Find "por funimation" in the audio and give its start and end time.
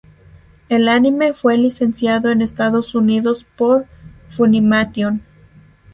3.55-5.21